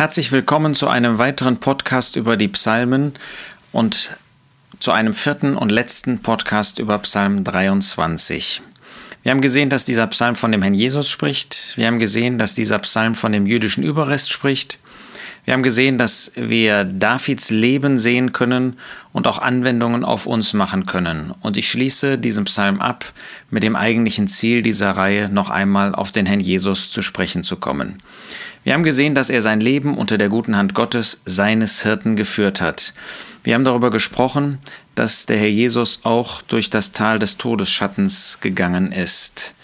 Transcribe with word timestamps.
Herzlich 0.00 0.32
willkommen 0.32 0.74
zu 0.74 0.88
einem 0.88 1.18
weiteren 1.18 1.58
Podcast 1.58 2.16
über 2.16 2.38
die 2.38 2.48
Psalmen 2.48 3.12
und 3.70 4.16
zu 4.78 4.92
einem 4.92 5.12
vierten 5.12 5.54
und 5.54 5.70
letzten 5.70 6.22
Podcast 6.22 6.78
über 6.78 6.98
Psalm 7.00 7.44
23. 7.44 8.62
Wir 9.22 9.30
haben 9.30 9.42
gesehen, 9.42 9.68
dass 9.68 9.84
dieser 9.84 10.06
Psalm 10.06 10.36
von 10.36 10.52
dem 10.52 10.62
Herrn 10.62 10.72
Jesus 10.72 11.10
spricht. 11.10 11.74
Wir 11.76 11.86
haben 11.86 11.98
gesehen, 11.98 12.38
dass 12.38 12.54
dieser 12.54 12.78
Psalm 12.78 13.14
von 13.14 13.32
dem 13.32 13.44
jüdischen 13.44 13.84
Überrest 13.84 14.32
spricht. 14.32 14.78
Wir 15.44 15.52
haben 15.52 15.62
gesehen, 15.62 15.98
dass 15.98 16.32
wir 16.34 16.84
Davids 16.84 17.50
Leben 17.50 17.98
sehen 17.98 18.32
können 18.32 18.78
und 19.12 19.26
auch 19.26 19.38
Anwendungen 19.38 20.04
auf 20.04 20.24
uns 20.24 20.54
machen 20.54 20.86
können. 20.86 21.34
Und 21.40 21.58
ich 21.58 21.68
schließe 21.68 22.16
diesen 22.16 22.46
Psalm 22.46 22.80
ab 22.80 23.04
mit 23.50 23.62
dem 23.62 23.76
eigentlichen 23.76 24.28
Ziel 24.28 24.62
dieser 24.62 24.92
Reihe, 24.92 25.28
noch 25.28 25.50
einmal 25.50 25.94
auf 25.94 26.10
den 26.10 26.24
Herrn 26.24 26.40
Jesus 26.40 26.90
zu 26.90 27.02
sprechen 27.02 27.44
zu 27.44 27.56
kommen. 27.56 27.98
Wir 28.62 28.74
haben 28.74 28.82
gesehen, 28.82 29.14
dass 29.14 29.30
er 29.30 29.40
sein 29.40 29.60
Leben 29.60 29.96
unter 29.96 30.18
der 30.18 30.28
guten 30.28 30.56
Hand 30.56 30.74
Gottes, 30.74 31.22
seines 31.24 31.82
Hirten, 31.82 32.14
geführt 32.14 32.60
hat. 32.60 32.92
Wir 33.42 33.54
haben 33.54 33.64
darüber 33.64 33.90
gesprochen, 33.90 34.58
dass 34.94 35.24
der 35.24 35.38
Herr 35.38 35.48
Jesus 35.48 36.00
auch 36.04 36.42
durch 36.42 36.68
das 36.68 36.92
Tal 36.92 37.18
des 37.18 37.38
Todesschattens 37.38 38.38
gegangen 38.42 38.92
ist. 38.92 39.54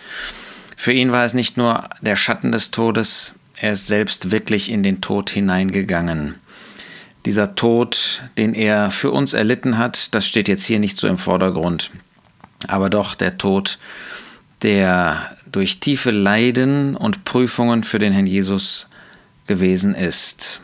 Für 0.77 0.93
ihn 0.93 1.13
war 1.13 1.25
es 1.25 1.35
nicht 1.35 1.57
nur 1.59 1.89
der 2.01 2.17
Schatten 2.17 2.53
des 2.53 2.71
Todes, 2.71 3.35
er 3.59 3.73
ist 3.73 3.87
selbst 3.87 4.31
wirklich 4.31 4.71
in 4.71 4.83
den 4.83 5.01
Tod 5.01 5.31
hineingegangen. 5.31 6.37
Dieser 7.25 7.55
Tod, 7.55 8.23
den 8.39 8.55
er 8.55 8.91
für 8.91 9.11
uns 9.11 9.33
erlitten 9.33 9.79
hat, 9.79 10.15
das 10.15 10.27
steht 10.27 10.49
jetzt 10.49 10.65
hier 10.65 10.79
nicht 10.79 10.99
so 10.99 11.09
im 11.09 11.19
Vordergrund, 11.19 11.91
aber 12.69 12.89
doch 12.89 13.15
der 13.15 13.39
Tod, 13.39 13.79
der 14.63 15.37
durch 15.51 15.81
tiefe 15.81 16.11
Leiden 16.11 16.97
und 16.97 17.25
Prüfungen 17.25 17.85
für 17.85 17.99
den 17.99 18.13
Herrn 18.13 18.27
Jesus 18.27 18.89
gewesen 19.47 19.95
ist. 19.95 20.61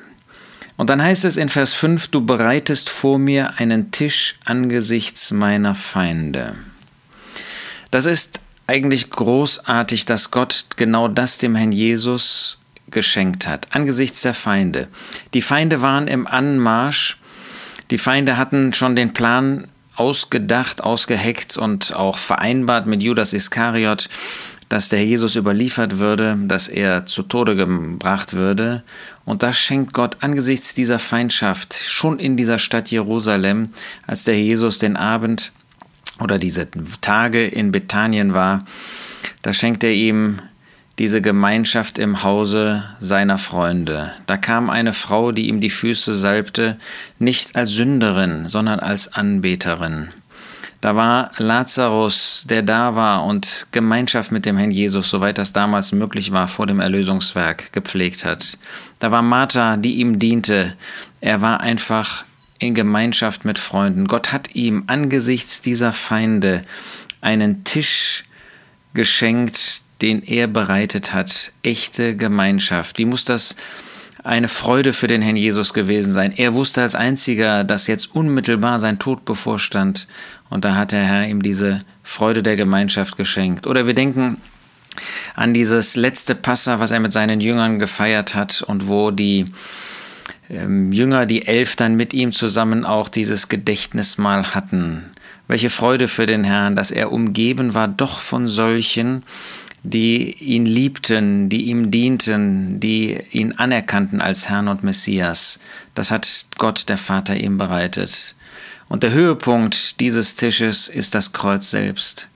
Und 0.77 0.91
dann 0.91 1.03
heißt 1.03 1.25
es 1.25 1.37
in 1.37 1.49
Vers 1.49 1.75
5, 1.75 2.09
du 2.09 2.25
bereitest 2.25 2.91
vor 2.91 3.19
mir 3.19 3.59
einen 3.59 3.91
Tisch 3.91 4.39
angesichts 4.45 5.31
meiner 5.31 5.75
Feinde. 5.75 6.55
Das 7.91 8.07
ist 8.07 8.41
eigentlich 8.67 9.11
großartig, 9.11 10.07
dass 10.07 10.31
Gott 10.31 10.67
genau 10.77 11.09
das 11.09 11.39
dem 11.39 11.55
Herrn 11.55 11.73
Jesus 11.73 12.61
geschenkt 12.91 13.47
hat, 13.47 13.67
angesichts 13.71 14.23
der 14.23 14.35
Feinde. 14.35 14.89
Die 15.35 15.43
Feinde 15.43 15.83
waren 15.83 16.09
im 16.09 16.27
Anmarsch, 16.27 17.19
die 17.91 17.99
Feinde 17.99 18.39
hatten 18.39 18.73
schon 18.73 18.97
den 18.97 19.13
Plan 19.13 19.69
ausgedacht, 19.97 20.83
ausgeheckt 20.83 21.57
und 21.57 21.95
auch 21.95 22.19
vereinbart 22.19 22.87
mit 22.87 23.03
Judas 23.03 23.33
Iskariot, 23.33 24.09
dass 24.69 24.89
der 24.89 25.05
Jesus 25.05 25.37
überliefert 25.37 25.99
würde, 25.99 26.39
dass 26.47 26.69
er 26.69 27.05
zu 27.05 27.23
Tode 27.23 27.57
gebracht 27.57 28.33
würde. 28.33 28.83
Und 29.27 29.43
das 29.43 29.59
schenkt 29.59 29.93
Gott 29.93 30.17
angesichts 30.21 30.73
dieser 30.73 30.99
Feindschaft 30.99 31.75
schon 31.75 32.19
in 32.19 32.39
dieser 32.39 32.59
Stadt 32.59 32.91
Jerusalem, 32.91 33.69
als 34.07 34.25
der 34.25 34.41
Jesus 34.41 34.79
den 34.79 34.97
Abend 34.97 35.53
oder 36.21 36.39
diese 36.39 36.69
Tage 37.01 37.47
in 37.47 37.71
Bethanien 37.71 38.33
war, 38.33 38.65
da 39.43 39.53
schenkt 39.53 39.85
er 39.85 39.93
ihm 39.93 40.39
diese 40.99 41.23
Gemeinschaft 41.23 41.99
im 41.99 42.23
Hause 42.23 42.85
seiner 43.01 43.39
Freunde. 43.39 44.13
Da 44.27 44.37
kam 44.37 44.71
eine 44.71 44.93
Frau, 44.93 45.33
die 45.33 45.49
ihm 45.49 45.61
die 45.61 45.71
Füße 45.71 46.15
salbte, 46.15 46.77
nicht 47.19 47.57
als 47.57 47.71
Sünderin, 47.71 48.47
sondern 48.47 48.79
als 48.81 49.13
Anbeterin. 49.13 50.11
Da 50.83 50.97
war 50.97 51.31
Lazarus, 51.37 52.45
der 52.49 52.63
da 52.63 52.97
war 52.97 53.25
und 53.25 53.69
Gemeinschaft 53.71 54.33
mit 54.33 54.45
dem 54.45 54.57
Herrn 54.57 54.73
Jesus, 54.73 55.09
soweit 55.09 55.39
das 55.39 55.53
damals 55.53 55.93
möglich 55.93 56.33
war, 56.33 56.49
vor 56.49 56.67
dem 56.67 56.81
Erlösungswerk 56.81 57.73
gepflegt 57.73 58.25
hat. 58.25 58.59
Da 58.99 59.13
war 59.13 59.23
Martha, 59.23 59.77
die 59.77 59.95
ihm 59.95 60.19
diente. 60.19 60.75
Er 61.21 61.41
war 61.41 61.61
einfach 61.61 62.25
in 62.59 62.75
Gemeinschaft 62.75 63.45
mit 63.45 63.59
Freunden. 63.59 64.09
Gott 64.09 64.33
hat 64.33 64.57
ihm 64.57 64.83
angesichts 64.89 65.61
dieser 65.61 65.93
Feinde 65.93 66.63
einen 67.21 67.63
Tisch 67.63 68.25
geschenkt, 68.93 69.83
den 70.03 70.23
er 70.23 70.49
bereitet 70.49 71.13
hat. 71.15 71.53
Echte 71.63 72.17
Gemeinschaft. 72.17 72.99
Wie 72.99 73.05
muss 73.05 73.25
das 73.25 73.57
eine 74.25 74.49
Freude 74.49 74.93
für 74.93 75.09
den 75.09 75.23
Herrn 75.23 75.37
Jesus 75.37 75.75
gewesen 75.75 76.13
sein. 76.13 76.33
Er 76.37 76.55
wusste 76.55 76.83
als 76.83 76.95
einziger, 76.95 77.65
dass 77.65 77.89
jetzt 77.89 78.15
unmittelbar 78.15 78.79
sein 78.79 78.99
Tod 78.99 79.25
bevorstand 79.25 80.07
und 80.49 80.65
da 80.65 80.77
hat 80.77 80.93
der 80.93 81.03
Herr 81.03 81.27
ihm 81.27 81.43
diese 81.43 81.81
Freude 82.05 82.43
der 82.43 82.57
Gemeinschaft 82.57 83.17
geschenkt. 83.17 83.67
Oder 83.67 83.87
wir 83.87 83.95
denken 83.95 84.37
an 85.35 85.55
dieses 85.55 85.97
letzte 85.97 86.35
Passa, 86.35 86.79
was 86.79 86.91
er 86.91 87.01
mit 87.01 87.13
seinen 87.13 87.41
Jüngern 87.41 87.79
gefeiert 87.79 88.35
hat 88.35 88.63
und 88.63 88.89
wo 88.89 89.11
die 89.11 89.47
ähm, 90.51 90.93
Jünger, 90.93 91.27
die 91.27 91.47
elf, 91.47 91.77
dann 91.77 91.97
mit 91.97 92.13
ihm 92.13 92.31
zusammen 92.31 92.85
auch 92.85 93.09
dieses 93.09 93.49
Gedächtnismahl 93.49 94.55
hatten. 94.55 95.11
Welche 95.49 95.71
Freude 95.71 96.07
für 96.07 96.27
den 96.27 96.45
Herrn, 96.45 96.77
dass 96.77 96.91
er 96.91 97.11
umgeben 97.11 97.75
war 97.75 97.89
doch 97.89 98.21
von 98.21 98.47
solchen, 98.47 99.25
die 99.85 100.33
ihn 100.39 100.65
liebten, 100.67 101.49
die 101.49 101.65
ihm 101.65 101.91
dienten, 101.91 102.79
die 102.79 103.19
ihn 103.33 103.53
anerkannten 103.53 104.21
als 104.21 104.49
Herrn 104.49 104.69
und 104.69 104.85
Messias. 104.85 105.59
Das 105.95 106.11
hat 106.11 106.47
Gott 106.59 106.89
der 106.89 106.99
Vater 106.99 107.37
ihm 107.37 107.59
bereitet. 107.59 108.35
Und 108.89 109.03
der 109.03 109.13
Höhepunkt 109.13 110.01
dieses 110.01 110.35
Tisches 110.35 110.89
ist 110.89 111.15
das 111.15 111.33
Kreuz 111.33 111.71
selbst. 111.71 112.29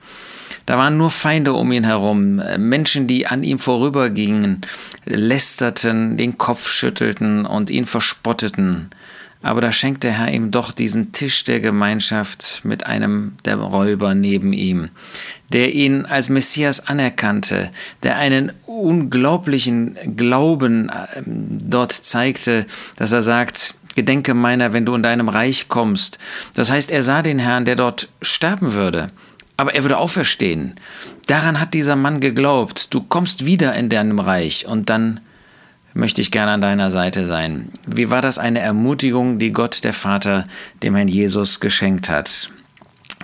Da 0.65 0.77
waren 0.77 0.97
nur 0.97 1.11
Feinde 1.11 1.53
um 1.53 1.71
ihn 1.71 1.85
herum, 1.85 2.41
Menschen, 2.57 3.07
die 3.07 3.27
an 3.27 3.43
ihm 3.43 3.57
vorübergingen, 3.57 4.61
lästerten, 5.05 6.17
den 6.17 6.37
Kopf 6.37 6.67
schüttelten 6.67 7.45
und 7.45 7.69
ihn 7.69 7.85
verspotteten. 7.85 8.89
Aber 9.41 9.61
da 9.61 9.71
schenkt 9.71 10.03
der 10.03 10.13
Herr 10.13 10.31
ihm 10.31 10.51
doch 10.51 10.71
diesen 10.71 11.11
Tisch 11.11 11.43
der 11.43 11.59
Gemeinschaft 11.59 12.61
mit 12.63 12.85
einem 12.85 13.33
der 13.45 13.57
Räuber 13.57 14.15
neben 14.15 14.51
ihm, 14.51 14.89
der 15.53 15.73
ihn 15.73 16.05
als 16.05 16.29
Messias 16.29 16.87
anerkannte, 16.87 17.71
der 18.03 18.17
einen 18.17 18.51
unglaublichen 18.65 19.95
Glauben 20.17 20.91
ähm, 21.15 21.59
dort 21.69 21.91
zeigte, 21.91 22.65
dass 22.95 23.11
er 23.11 23.21
sagt, 23.21 23.75
Gedenke 23.97 24.35
meiner, 24.35 24.73
wenn 24.73 24.85
du 24.85 24.93
in 24.93 25.01
deinem 25.01 25.27
Reich 25.27 25.69
kommst. 25.69 26.19
Das 26.53 26.69
heißt, 26.69 26.91
er 26.91 27.01
sah 27.01 27.23
den 27.23 27.39
Herrn, 27.39 27.65
der 27.65 27.75
dort 27.75 28.09
sterben 28.21 28.73
würde, 28.73 29.09
aber 29.57 29.73
er 29.73 29.83
würde 29.83 29.97
auferstehen. 29.97 30.75
Daran 31.25 31.59
hat 31.59 31.73
dieser 31.73 31.95
Mann 31.95 32.21
geglaubt, 32.21 32.93
du 32.93 33.01
kommst 33.01 33.45
wieder 33.45 33.73
in 33.73 33.89
deinem 33.89 34.19
Reich 34.19 34.67
und 34.67 34.91
dann 34.91 35.19
möchte 35.97 36.21
ich 36.21 36.31
gerne 36.31 36.51
an 36.51 36.61
deiner 36.61 36.91
Seite 36.91 37.25
sein. 37.25 37.71
Wie 37.85 38.09
war 38.09 38.21
das 38.21 38.37
eine 38.37 38.59
Ermutigung, 38.59 39.39
die 39.39 39.51
Gott 39.51 39.83
der 39.83 39.93
Vater 39.93 40.45
dem 40.83 40.95
Herrn 40.95 41.07
Jesus 41.07 41.59
geschenkt 41.59 42.07
hat? 42.07 42.49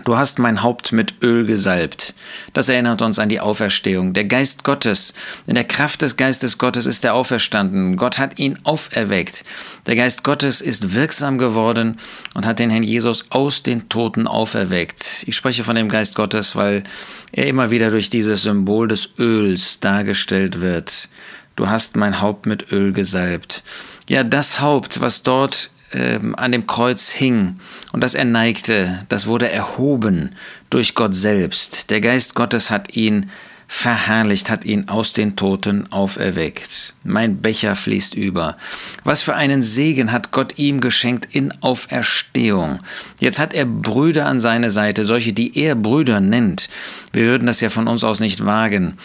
Du 0.05 0.17
hast 0.17 0.39
mein 0.39 0.63
Haupt 0.63 0.91
mit 0.91 1.21
Öl 1.21 1.45
gesalbt. 1.45 2.15
Das 2.51 2.67
erinnert 2.67 3.03
uns 3.03 3.19
an 3.19 3.29
die 3.29 3.39
Auferstehung. 3.39 4.13
Der 4.13 4.25
Geist 4.25 4.63
Gottes, 4.63 5.13
in 5.45 5.53
der 5.53 5.65
Kraft 5.65 6.01
des 6.01 6.17
Geistes 6.17 6.57
Gottes 6.57 6.87
ist 6.87 7.05
er 7.05 7.13
auferstanden. 7.13 7.95
Gott 7.95 8.17
hat 8.17 8.39
ihn 8.39 8.57
auferweckt. 8.63 9.45
Der 9.85 9.95
Geist 9.95 10.23
Gottes 10.23 10.59
ist 10.59 10.95
wirksam 10.95 11.37
geworden 11.37 11.97
und 12.33 12.47
hat 12.47 12.57
den 12.57 12.71
Herrn 12.71 12.81
Jesus 12.81 13.25
aus 13.29 13.61
den 13.61 13.87
Toten 13.87 14.25
auferweckt. 14.25 15.23
Ich 15.27 15.35
spreche 15.35 15.63
von 15.63 15.75
dem 15.75 15.89
Geist 15.89 16.15
Gottes, 16.15 16.55
weil 16.55 16.83
er 17.31 17.45
immer 17.45 17.69
wieder 17.69 17.91
durch 17.91 18.09
dieses 18.09 18.41
Symbol 18.41 18.87
des 18.87 19.13
Öls 19.19 19.79
dargestellt 19.79 20.59
wird. 20.59 21.07
Du 21.55 21.69
hast 21.69 21.95
mein 21.95 22.21
Haupt 22.21 22.45
mit 22.45 22.71
Öl 22.71 22.93
gesalbt. 22.93 23.63
Ja, 24.09 24.23
das 24.23 24.59
Haupt, 24.59 25.01
was 25.01 25.23
dort 25.23 25.69
ähm, 25.93 26.35
an 26.35 26.51
dem 26.51 26.67
Kreuz 26.67 27.09
hing 27.09 27.59
und 27.91 28.01
das 28.01 28.15
er 28.15 28.25
neigte, 28.25 29.05
das 29.09 29.27
wurde 29.27 29.49
erhoben 29.49 30.35
durch 30.69 30.95
Gott 30.95 31.15
selbst. 31.15 31.89
Der 31.91 32.01
Geist 32.01 32.35
Gottes 32.35 32.71
hat 32.71 32.95
ihn 32.95 33.29
verherrlicht, 33.73 34.51
hat 34.51 34.65
ihn 34.65 34.87
aus 34.87 35.13
den 35.13 35.35
Toten 35.35 35.91
auferweckt. 35.91 36.93
Mein 37.03 37.37
Becher 37.37 37.75
fließt 37.75 38.13
über. 38.13 38.55
Was 39.03 39.23
für 39.23 39.33
einen 39.33 39.63
Segen 39.63 40.11
hat 40.11 40.31
Gott 40.31 40.59
ihm 40.59 40.79
geschenkt 40.79 41.27
in 41.31 41.51
Auferstehung. 41.61 42.79
Jetzt 43.19 43.39
hat 43.39 43.55
er 43.55 43.65
Brüder 43.65 44.27
an 44.27 44.39
seiner 44.39 44.69
Seite, 44.69 45.05
solche, 45.05 45.33
die 45.33 45.57
er 45.57 45.73
Brüder 45.75 46.19
nennt. 46.19 46.69
Wir 47.13 47.23
würden 47.23 47.47
das 47.47 47.61
ja 47.61 47.69
von 47.69 47.87
uns 47.87 48.03
aus 48.03 48.19
nicht 48.19 48.45
wagen 48.45 48.97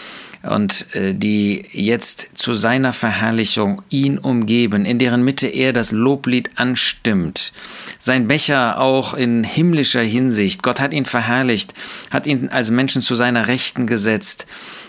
und 0.43 0.95
äh, 0.95 1.15
die 1.15 1.65
jetzt 1.73 2.31
zu 2.35 2.55
seiner 2.55 2.93
Verherrlichung 2.93 3.83
ihn 3.91 4.19
umgeben, 4.19 4.85
in 4.85 4.99
deren 4.99 5.25
Mitte 5.25 5.49
er 5.49 5.73
das 5.73 5.91
Loblied 5.91 6.51
anstimmt. 6.57 7.53
Sein 7.99 8.29
Becher 8.29 8.81
auch 8.81 9.15
in 9.15 9.43
himmlischer 9.43 10.03
Hinsicht. 10.03 10.63
Gott 10.63 10.81
hat 10.81 10.93
ihn 10.93 11.07
verherrlicht, 11.07 11.75
hat 12.11 12.27
ihn 12.27 12.49
als 12.49 12.71
Menschen 12.71 13.03
zu 13.03 13.15
seiner 13.15 13.49
Rechten 13.49 13.87
gesetzt. 13.87 14.47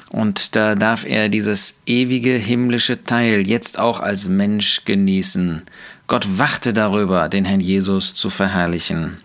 Und 0.10 0.56
da 0.56 0.75
darf 0.75 1.06
er 1.06 1.30
dieses 1.30 1.81
ewige 1.86 2.33
himmlische 2.33 3.04
Teil 3.04 3.48
jetzt 3.48 3.77
auch 3.77 4.00
als 4.00 4.27
Mensch 4.27 4.83
genießen. 4.86 5.62
Gott 6.07 6.39
wachte 6.39 6.74
darüber, 6.74 7.30
den 7.30 7.45
Herrn 7.45 7.60
Jesus 7.60 8.16
zu 8.16 8.31
verherrlichen. 8.31 9.18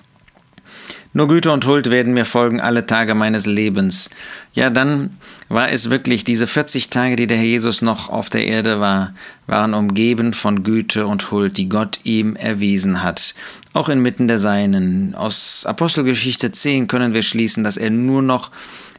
Nur 1.16 1.28
Güte 1.28 1.52
und 1.52 1.64
Huld 1.64 1.90
werden 1.90 2.12
mir 2.12 2.24
folgen 2.24 2.60
alle 2.60 2.86
Tage 2.86 3.14
meines 3.14 3.46
Lebens. 3.46 4.10
Ja, 4.52 4.68
dann 4.68 5.16
war 5.48 5.70
es 5.70 5.88
wirklich, 5.88 6.24
diese 6.24 6.48
40 6.48 6.90
Tage, 6.90 7.14
die 7.14 7.28
der 7.28 7.36
Herr 7.36 7.44
Jesus 7.44 7.82
noch 7.82 8.08
auf 8.08 8.30
der 8.30 8.44
Erde 8.44 8.80
war, 8.80 9.14
waren 9.46 9.74
umgeben 9.74 10.34
von 10.34 10.64
Güte 10.64 11.06
und 11.06 11.30
Huld, 11.30 11.56
die 11.56 11.68
Gott 11.68 12.00
ihm 12.02 12.34
erwiesen 12.34 13.04
hat. 13.04 13.34
Auch 13.72 13.88
inmitten 13.88 14.26
der 14.26 14.38
Seinen. 14.38 15.14
Aus 15.14 15.64
Apostelgeschichte 15.66 16.50
10 16.50 16.88
können 16.88 17.14
wir 17.14 17.22
schließen, 17.22 17.62
dass 17.62 17.76
er 17.76 17.90
nur 17.90 18.20
noch 18.20 18.50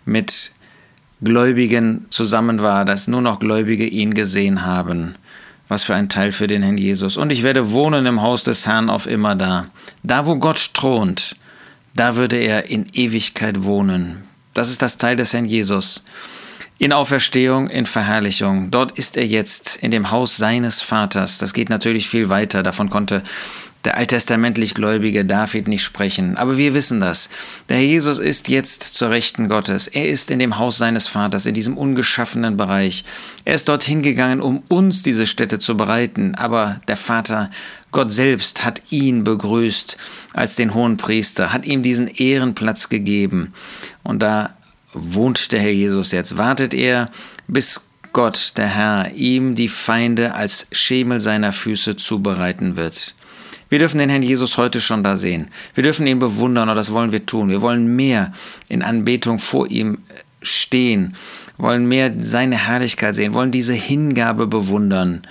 mit 0.06 0.52
Gläubigen 1.26 2.06
zusammen 2.10 2.62
war, 2.62 2.86
dass 2.86 3.10
nur 3.10 3.22
noch 3.22 3.40
Gläubige 3.40 3.86
ihn 3.86 4.14
gesehen 4.14 4.66
haben. 4.66 5.16
Was 5.68 5.84
für 5.84 5.96
ein 5.96 6.10
Teil 6.10 6.32
für 6.32 6.48
den 6.48 6.62
Herrn 6.62 6.78
Jesus. 6.78 7.18
Und 7.18 7.32
ich 7.32 7.42
werde 7.42 7.72
wohnen 7.72 8.06
im 8.06 8.22
Haus 8.22 8.44
des 8.44 8.68
Herrn 8.68 8.90
auf 8.90 9.08
immer 9.08 9.36
da. 9.36 9.66
Da, 10.04 10.28
wo 10.28 10.36
Gott 10.36 10.74
thront, 10.74 11.36
da 11.96 12.16
würde 12.16 12.38
er 12.38 12.70
in 12.70 12.86
Ewigkeit 12.94 13.64
wohnen. 13.64 14.24
Das 14.54 14.70
ist 14.70 14.82
das 14.82 14.98
Teil 15.00 15.16
des 15.16 15.34
Herrn 15.34 15.46
Jesus. 15.46 16.06
In 16.78 16.94
Auferstehung, 16.94 17.70
in 17.70 17.86
Verherrlichung. 17.86 18.70
Dort 18.70 18.92
ist 18.92 19.18
er 19.18 19.26
jetzt 19.26 19.78
in 19.78 19.92
dem 19.92 20.12
Haus 20.12 20.38
seines 20.38 20.82
Vaters. 20.82 21.40
Das 21.40 21.54
geht 21.54 21.70
natürlich 21.70 22.08
viel 22.08 22.30
weiter. 22.30 22.62
Davon 22.64 22.90
konnte 22.90 23.24
der 23.86 23.98
alttestamentlich 23.98 24.74
gläubige 24.74 25.24
David 25.24 25.68
nicht 25.68 25.84
sprechen. 25.84 26.38
Aber 26.38 26.58
wir 26.58 26.74
wissen 26.74 27.00
das. 27.00 27.30
Der 27.70 27.78
Herr 27.78 27.86
Jesus 27.86 28.20
ist 28.20 28.50
jetzt 28.50 28.84
zur 28.96 29.12
Rechten 29.12 29.48
Gottes. 29.48 29.88
Er 29.88 30.10
ist 30.10 30.32
in 30.32 30.40
dem 30.40 30.58
Haus 30.58 30.78
seines 30.78 31.08
Vaters, 31.08 31.46
in 31.46 31.54
diesem 31.54 31.78
ungeschaffenen 31.78 32.58
Bereich. 32.58 33.06
Er 33.46 33.56
ist 33.56 33.70
dorthin 33.70 34.02
gegangen, 34.02 34.42
um 34.42 34.64
uns 34.68 35.04
diese 35.04 35.28
Stätte 35.28 35.60
zu 35.60 35.78
bereiten. 35.78 36.36
Aber 36.36 36.82
der 36.88 36.98
Vater, 36.98 37.52
Gott 37.92 38.12
selbst, 38.12 38.66
hat 38.66 38.82
ihn 38.90 39.24
begrüßt 39.24 39.98
als 40.34 40.56
den 40.56 40.74
hohen 40.74 40.98
Priester, 40.98 41.54
hat 41.54 41.66
ihm 41.66 41.84
diesen 41.84 42.08
Ehrenplatz 42.08 42.90
gegeben. 42.90 43.54
Und 44.04 44.22
da 44.22 44.56
wohnt 44.94 45.52
der 45.52 45.60
Herr 45.60 45.72
Jesus 45.72 46.12
jetzt. 46.12 46.38
Wartet 46.38 46.74
er, 46.74 47.12
bis 47.48 47.88
Gott, 48.14 48.54
der 48.56 48.68
Herr, 48.68 49.12
ihm 49.12 49.56
die 49.56 49.68
Feinde 49.68 50.34
als 50.34 50.68
Schemel 50.72 51.20
seiner 51.20 51.52
Füße 51.52 51.98
zubereiten 51.98 52.78
wird. 52.78 53.14
Wir 53.70 53.80
dürfen 53.80 53.98
den 53.98 54.10
Herrn 54.10 54.22
Jesus 54.22 54.58
heute 54.58 54.80
schon 54.80 55.04
da 55.04 55.16
sehen. 55.16 55.48
Wir 55.74 55.84
dürfen 55.84 56.06
ihn 56.08 56.20
bewundern 56.20 56.70
und 56.70 56.76
das 56.76 56.92
wollen 56.92 57.12
wir 57.12 57.26
tun. 57.26 57.50
Wir 57.50 57.62
wollen 57.62 57.96
mehr 57.96 58.32
in 58.68 58.82
Anbetung 58.82 59.40
vor 59.40 59.68
ihm 59.68 60.00
stehen, 60.42 61.14
wollen 61.58 61.88
mehr 61.88 62.14
seine 62.20 62.68
Herrlichkeit 62.68 63.16
sehen, 63.16 63.34
wollen 63.34 63.52
diese 63.52 63.74
Hingabe 63.74 64.48
bewundern 64.48 65.24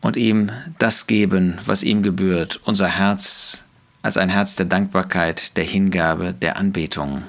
und 0.00 0.16
ihm 0.16 0.50
das 0.78 1.06
geben, 1.06 1.58
was 1.64 1.82
ihm 1.82 2.02
gebührt, 2.02 2.60
unser 2.64 2.88
Herz 2.88 3.64
als 4.02 4.18
ein 4.18 4.28
Herz 4.28 4.54
der 4.54 4.66
Dankbarkeit, 4.66 5.56
der 5.56 5.64
Hingabe, 5.64 6.34
der 6.34 6.58
Anbetung. 6.58 7.22